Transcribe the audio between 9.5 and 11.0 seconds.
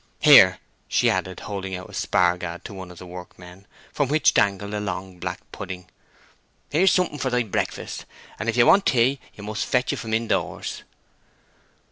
fetch it from in doors."